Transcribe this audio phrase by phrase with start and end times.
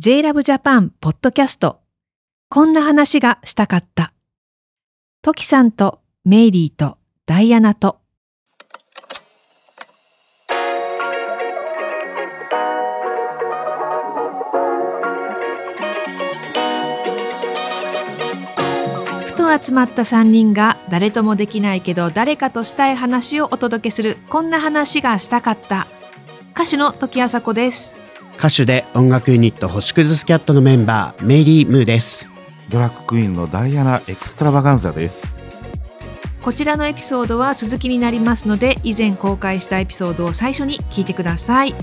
[0.00, 1.80] JLove Japan ポッドキャスト。
[2.48, 4.14] こんな話がしたかった。
[5.20, 8.00] トキさんとメイリーとダイアナと。
[19.26, 25.86] ふと集まった3人が誰ともできないけど誰かとしたい話をお届けするこんな話がしたかった。
[26.54, 28.01] 歌手の時あさこです。
[28.42, 32.28] 歌手で音楽ユニット星屑スキャットのメンバーメイリー・ムーです
[32.70, 35.32] ドラッグクイーンのダイアナ・エクストラバガンザです。
[36.42, 41.74] こちらのエピソードは続きになりますので以前公開したエピソードを最初に聞いてください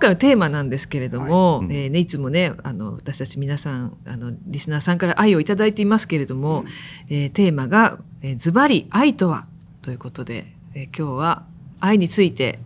[0.00, 1.66] 回のテーマなんですけれども、はい。
[1.66, 1.72] うん。
[1.72, 6.64] えーね、いつもねあの私たち皆さんあのリスナーさんから愛をいただいていますけれども、
[7.08, 9.46] えーテーマが「えーズバリ愛とは?」
[9.82, 11.44] ということで、えー今日は
[11.78, 12.58] 愛について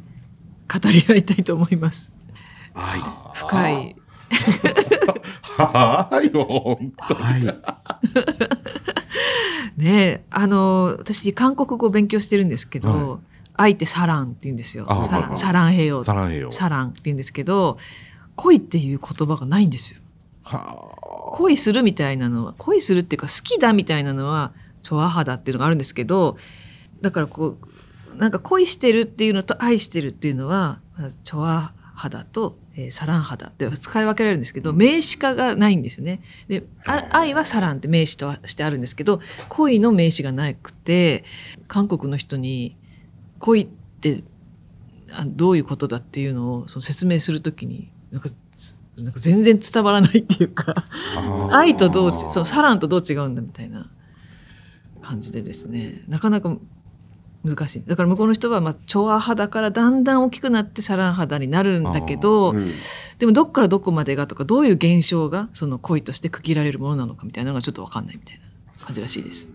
[0.72, 2.10] 語り合いたいと思います。
[2.72, 3.00] はい
[3.34, 3.96] 深い。
[5.56, 7.14] はい、 本当。
[7.14, 7.44] はい
[9.76, 13.18] ねえあの私韓国語を勉強してるんですけど、は
[13.56, 14.86] 愛ってサランって言うんですよ。
[14.88, 16.50] あサランあサランヘヨサランヘヨ。
[16.50, 17.78] サランって言うんですけど
[18.36, 20.00] 恋っていう言葉がないんですよ。
[20.42, 20.94] は
[21.32, 26.36] 恋するみたいなのは恋するっていうか好きだみたいなのはチョアハダっていうのがあるんですけど
[27.00, 27.56] だからこ
[28.12, 36.20] うなんか恋してるっていうのと愛してるっていうのはまあチョアハダと、えーサランハダって使い分けられるんですけど名詞化がないんですよね。
[36.48, 41.24] であ愛はサランって名詞としてあるんですけど恋の名詞がなくて
[41.68, 42.76] 韓国の人に
[43.38, 43.68] 恋っ
[44.00, 44.24] て
[45.12, 48.28] あどういうことだっていうのをその説明するときになんか
[48.96, 50.74] なんか全然伝わらないっていうか。
[51.16, 53.90] あ愛とどうちそのサランとどう違うんだみたいな
[55.02, 56.56] 感じでですねなかなか
[57.44, 62.70] 難しいだから向こうの人はまあチョア派だからだんだん大きくなってサラン肌になるんだけど、うん
[63.16, 68.40] でもどっからどこまでがとかどういう現象がその恋として区切られるものなのかみたいなのがちょっと分かんないみたい
[68.78, 69.52] な感じらしいです。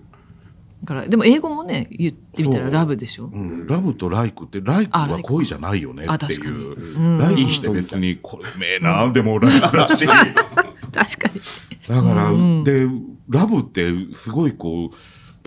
[0.89, 3.29] だからでも英語もね言ってみたらラブでしょ。
[3.31, 6.99] うん、ラブとライクって、ライクは恋じゃないよねっていう。
[6.99, 10.07] うんライクって別に、これ、めえな、でもライクだし。
[10.07, 10.13] だ
[10.91, 12.01] 確かに。
[12.01, 12.87] から、うんで、
[13.29, 14.95] ラブってすごいこう、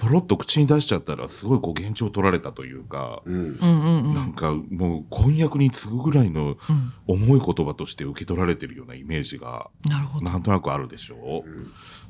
[0.02, 4.14] ポロッと口に出しちゃったら、すごいこう、幻聴取られたというか、うんうんうんうん。
[4.14, 10.24] なんかもう婚約に次ぐぐらいのうん重い言葉として受け取られてるようなイメージがなるほど。
[10.24, 11.44] なんとなくあるでしょ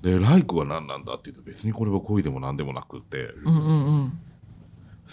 [0.03, 0.07] う。
[0.07, 4.19] で、ライクは何なんだって言うと別にこれは恋でも何でもなくって、うんうんうん。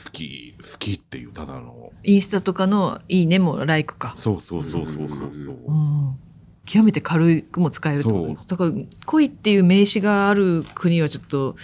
[0.02, 4.16] 好き、好きっていうただの、インスタとかのいいねもライクか。
[4.20, 5.20] そうそうそうそうそうそう。
[5.68, 6.20] うん
[6.66, 8.72] 極めて軽くも使えるとそうだから
[9.08, 11.56] 恋っていう名詞がある国はちょっと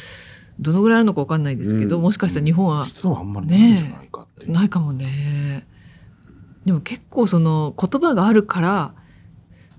[0.59, 4.51] どのぐらいあるのかわかんないですけど、うんもしかしたら日本は実はあんまりないんじゃないかっていう。
[4.51, 5.67] ないかもね。
[6.65, 8.95] でも結構その言葉があるから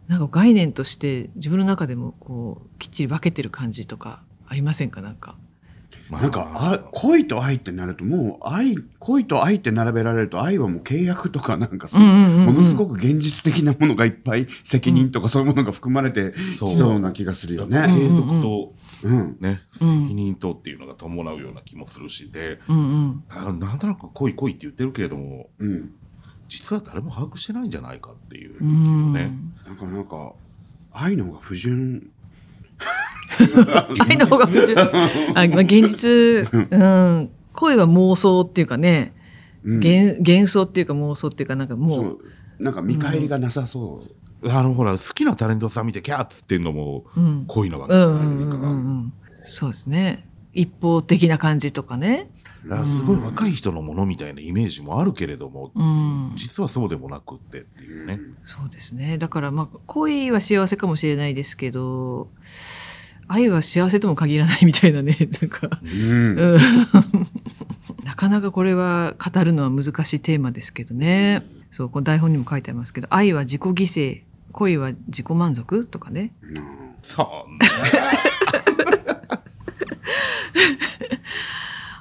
[0.06, 5.00] なんか概念として自分の中でもこうきっちり分けてる感じとかありませんか？
[5.00, 5.36] なんか。
[6.10, 6.22] まあ。
[6.22, 12.46] なんかあ恋と愛ってなるともう愛恋と愛って並べられると愛はもう契約とかなんかそう、うんうんうんうん。
[12.46, 16.70] ものすごく現実的なものがいっぱい責任とかそういうものが含まれてそう。
[16.70, 18.08] きそうな気がするよ継ね。
[18.08, 18.74] 続と
[19.04, 20.02] うんね、うん。
[20.02, 23.24] 責任とっていうのが伴うような気もするしで、うんうん。
[23.28, 25.90] あなんとなく恋恋って言ってるけれども、うん。
[26.48, 29.12] 実は誰も把握してないんじゃないかっていううん。
[29.12, 29.32] ね。
[29.66, 30.32] なんかなんか
[30.92, 32.10] 愛の方が不純
[34.08, 34.78] 愛の方が不純。
[34.78, 34.84] あ、
[35.34, 37.30] まあ、現実、うん。
[37.52, 39.12] 恋は妄想っていうかね、
[39.64, 42.20] うん幻幻想っていうか妄想っていうかなんかそもう、
[42.60, 44.04] うなんか見返りがなさそ
[44.42, 44.48] う。
[44.48, 47.44] あのほら好きなタレントさん見てキャーっつってんのもうん。
[47.48, 48.56] 恋なわけじゃうんうないですか。
[48.56, 49.12] んうんうん。
[49.42, 50.28] そうですね。
[50.52, 52.30] 一方的な感じとかね。
[52.62, 56.32] すごい若い人のものみたいなイメージもあるけれども、うん。
[56.36, 58.18] 実はそうでもなくってっていうね。
[58.44, 59.18] そうですね。
[59.18, 62.28] だからまあ恋は幸せかもしれないですけど、
[63.28, 65.16] 愛は幸せとも限らないみたいなね。
[65.40, 66.60] なんか、うんうん
[68.04, 71.44] なかなかこれは語るのは難しいテーマですけどね。
[71.70, 76.32] そう、この台本にも書いてありますけど、愛は自己犠牲、恋は自己満足とかね。
[77.02, 77.26] そん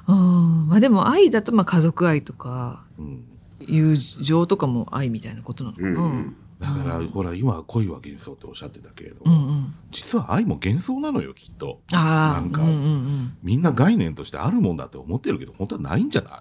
[0.14, 0.68] うん。
[0.68, 3.24] まあでも愛だとまあ家族愛とか、な、うん、
[3.60, 5.88] 友情とかも愛みたいなことなのかな。
[5.88, 9.74] うんだから、ほら今は恋は幻想っておっしゃってたけれどうんも、うん。
[9.90, 11.82] 実は愛も幻想なのよきっと。
[11.92, 16.40] ああ、なんかうんうんみんな概念としてあるもんだって思ってるけど本当はないんじゃない？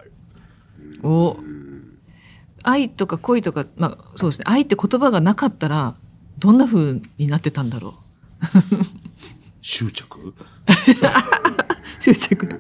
[1.04, 1.12] うん。
[1.12, 1.38] お、
[2.64, 4.46] 愛とか恋とか、まあそうですね。
[4.48, 5.96] 愛って言葉がなかったら、
[6.40, 7.96] どんな風になってたんだろ
[8.42, 8.76] う？
[9.62, 10.34] 執着？
[12.00, 12.58] 執着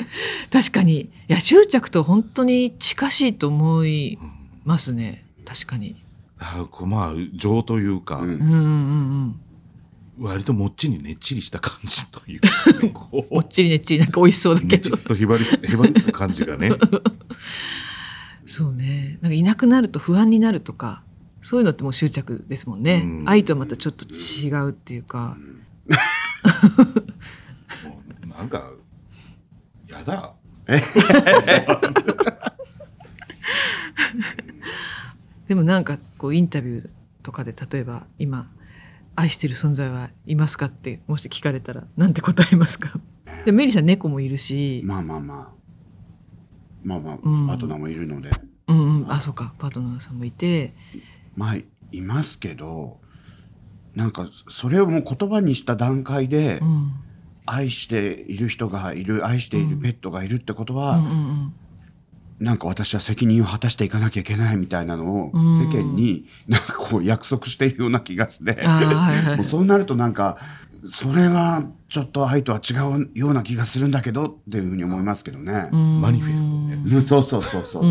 [0.51, 4.18] 確かにいや執着と本当に近しいと思い
[4.63, 6.01] ますね確かに
[6.40, 8.30] あこうまあ情というか、うん。
[8.30, 8.62] うんうんう
[9.26, 9.42] ん
[10.18, 12.48] 割ともっちりねっちりした感じというか、
[12.82, 14.78] ね、こもっちりねっちりなんか美味しそうだけど。
[14.78, 16.72] うちょっと へばりへばりした感じがね。
[18.48, 19.18] そうね。
[19.22, 21.04] なんかいなくなると不安になるとか
[21.42, 23.30] そういうのってもう執着ですもんね、うん。
[23.30, 25.38] 愛とはまたちょっと違うっていうか、
[27.84, 28.72] もうなんか
[29.88, 30.34] やだ。
[35.48, 36.89] でもなんかこうインタビュー
[37.22, 38.50] とかで例えば今
[39.16, 43.00] 愛してる存在はいますかってもし聞かれたらなんて答えますか？
[43.45, 45.50] でメリーさん猫もいるし、まあまあまあ。
[46.83, 47.48] まあまあ、うん。
[47.48, 48.31] パートナーもいるので。
[48.68, 49.54] うんうん、あそうか。
[49.60, 50.74] パートナーさんもいて。
[51.36, 51.56] まあ
[51.92, 53.00] いますけど
[53.94, 56.68] なんかそれをもう言葉にした段階で、うん。
[56.68, 56.92] うん
[57.48, 61.54] 愛している人がいる愛しているペットがいるってことは、うんうん
[62.40, 65.60] なんか私は責任を果たしていかなきゃいけないみたいなのをうん。
[65.60, 68.60] 世間になんかこう約束しているような気がして、
[69.36, 70.38] もうそうなるとなんか
[70.88, 75.70] それはちょっと愛とは違うような気がするんだけどっていうふうに思いますけどね。
[75.72, 76.02] うん。
[76.02, 76.74] マニフェストね。
[76.94, 77.02] うん。
[77.02, 77.84] そうそうそうそうそう、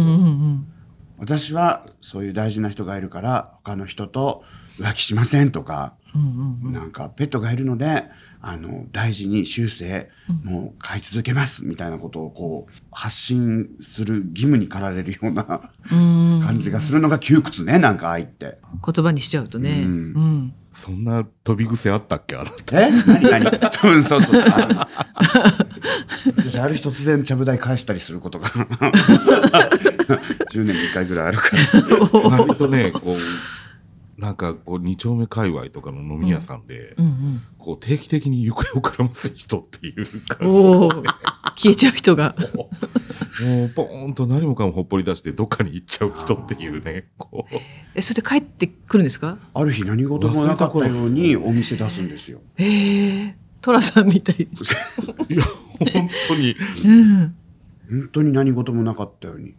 [1.19, 4.45] 私はそういう大事な人がいるから他の人と
[4.79, 6.73] 浮気しませんとか、うんうん。
[6.73, 8.05] なんかペットがいるので
[8.47, 10.11] あの大事に終生
[10.43, 16.43] もう飼い続けますみたいなことをこう発信する義務に駆られるようなうん。
[16.45, 18.59] 感じがするのが窮屈ねなんか愛って。
[18.85, 20.13] 言葉にしちゃうとね、ううん。
[20.49, 22.37] んそんな飛び癖あったっけ？
[22.37, 22.87] あなた。
[22.87, 22.91] え？
[22.91, 23.23] 何？
[23.45, 23.51] 何？
[23.59, 24.43] 多分そうそう。
[26.37, 28.49] 私ある日突然ちゃぶ台返したりすることが。
[30.51, 32.21] 10年に1回ぐらいあるから。
[32.29, 33.17] 割とねこう
[34.19, 40.91] なんかこう二丁目界隈とかの飲み屋さんで、うんこう定期的に行方をくらます人っていうかうん、おお
[41.57, 42.35] 消えちゃう人が。
[43.43, 47.55] もうポーンと何もかもほっぽり出してどっかに行っちゃう人っていうねこう。
[47.95, 49.39] えそれで帰ってくるんですか？
[49.55, 52.41] ある日何事もなかったようにお店出すんですよ。
[52.57, 54.37] へえ寅さんみたい、
[55.31, 55.43] いや
[55.79, 56.55] 本当に。
[56.85, 56.89] う
[57.23, 57.35] ん、
[57.91, 59.55] 本当に何事もなかったように。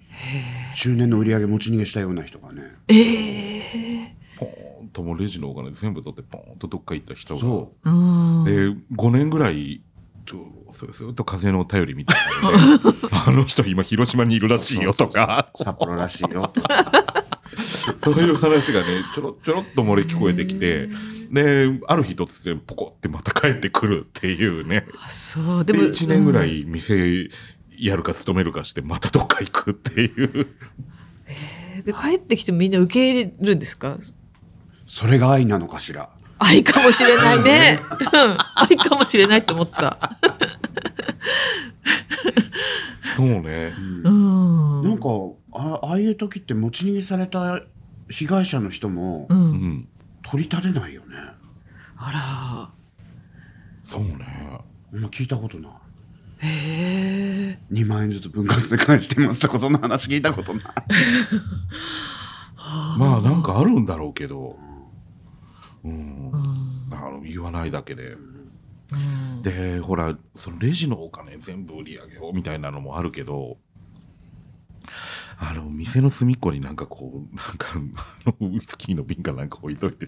[0.77, 2.61] 中年の売り上げ持ち逃げしたような人がね。
[2.87, 7.41] ええポーンともうレジのお金全部取ってポーンとどっか行った人が。
[7.41, 7.89] そう。
[7.91, 8.43] ん。
[8.45, 8.51] で
[8.95, 9.81] 5年ぐらい
[10.25, 15.51] ずっと風の頼りみたいなのであの人今広島にいるらしいよとか。
[15.53, 16.51] う札幌らしいよ。
[18.03, 20.89] そういう話がねちょろちょろっと漏れ聞こえてきて。
[21.31, 24.85] である日突然ポコってまた帰ってくるっていうね。
[25.03, 25.65] あそう。
[25.65, 27.29] ででも1年ぐらうんい店
[27.77, 30.47] やるか勤めるかしてまたどっか行くっていう。
[31.83, 33.97] で帰ってきてもみんな受け入れるんですか？
[34.97, 36.09] それが愛なのかしら？
[36.39, 37.81] 愛かもしれないね。
[37.91, 37.93] う
[38.29, 40.17] ん愛かもしれないと思った。
[43.17, 43.73] そうね
[44.05, 44.81] うん。
[44.83, 45.09] なんか
[45.51, 47.61] あああいう時って持ち逃げされた
[48.09, 49.35] 被害者の人もう。
[49.35, 49.87] うんん
[50.23, 51.07] 取り立てないよね
[51.97, 52.71] あ
[53.83, 54.15] そうね
[54.93, 55.77] あんま聞いたことないら。
[56.39, 57.59] へえ。
[57.73, 60.63] 2万円ずつ分割で返してますとかそんな話聞いたことない
[62.97, 64.57] まあなんかあるんだろうけど
[65.85, 66.93] うんうん。
[66.93, 68.15] あの言わないだけで
[68.91, 73.57] うんでほらそのレジのお金全部売り上げようみたいなのもあるけど
[75.37, 77.67] あの店の隅っこになんかこうなんか
[78.25, 80.07] あのウイスキーの瓶かなんか置いといて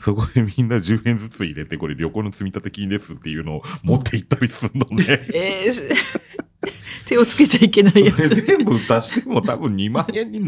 [0.00, 5.22] そこでみんな10円ずつ入れてこれ旅行の積立金ですっていうのを持って行ったりするのね。
[5.34, 5.84] えーす
[7.06, 8.28] 手をつけちゃいけないやつ。
[8.44, 10.40] 全部足しても多分2万円に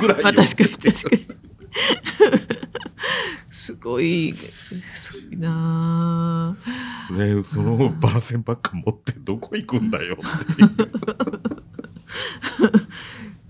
[0.00, 1.25] ぐらい確かに確かに。
[3.86, 4.34] すごい、
[4.92, 6.56] すごいな
[7.08, 10.16] あね、そのバラ線ばっか持ってどこ行くんだよっ
[10.56, 10.64] て。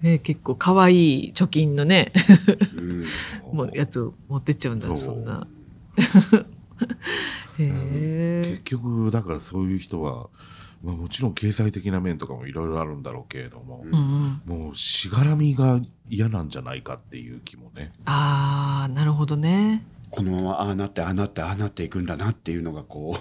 [0.07, 2.13] ね、結構可愛い貯金のね、
[2.77, 3.03] うん
[3.51, 5.47] もうやつを持ってっちゃうんだ、そんな。
[7.57, 8.61] 結。
[8.65, 10.29] 局だからそういう人は、
[10.85, 14.43] まあ、もちろん経済的な面とかもいろいろあるんだろうけれども、うんうん。
[14.45, 17.95] もうしがらみが嫌なんじゃないかっていう気もね。
[18.05, 19.83] ああ、なるほどね。
[20.17, 23.17] このままああなってああなってああなっていくんだなっていうのがこ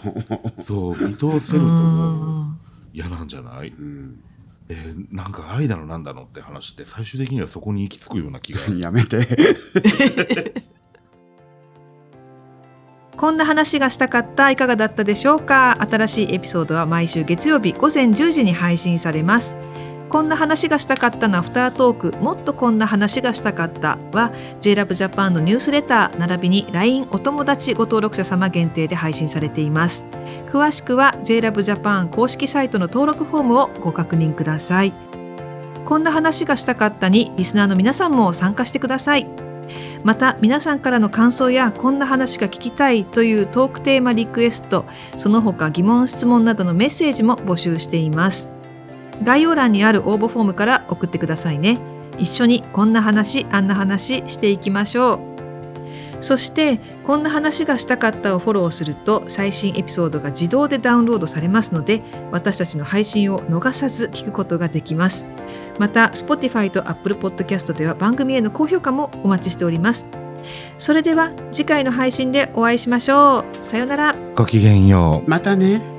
[0.63, 2.45] そう見通せると
[2.93, 3.69] 嫌なんじゃない？
[3.69, 4.19] ううん。
[4.69, 8.59] えーなんか愛だのなんだのって話って最終的にはそこに行き着くような気が。
[8.79, 10.63] やめて。
[13.17, 15.77] こんな話がしたかったいかがだったでしょうか？
[15.89, 19.55] 新しいエピソードは毎週月曜日午前10時に配信されます
[20.15, 24.31] こんな話がしたかったのアフタートークもっとこんな話がしたかったは
[24.61, 30.05] JLAB JAPAN のニュースレター並びに LINE お友達ご登録者様限定で配信されています。
[30.47, 34.93] 詳しくは JLAB JAPAN 公式サイトの登録フォームをご確認ください。
[35.83, 39.27] こんな話がしたかったにリスナーの皆さんも参加してください。
[40.05, 44.85] また皆さんからの感想やこんな話が聞きたいというトークテーマリクエスト
[45.17, 48.54] その他疑問質問などのメッセージも募集しています。
[49.23, 51.79] 概要欄にある応募フォームから送ってくださいね。
[52.17, 55.35] 一緒にこんな話あんな話していきましょう。
[56.19, 65.27] そしてこんな話がしたかったをフォローすると最新エピソードが自動でダウンロードされますので私たちの配信を逃さず聞くことができます。
[65.77, 70.07] また Spotify と Apple Podcast では番組への高評価もお待ちしております。
[70.77, 73.65] それでは次回の配信でお会いしましょう。
[73.65, 74.15] さようなら。
[74.35, 75.29] ごきげんよう。
[75.29, 75.94] またね。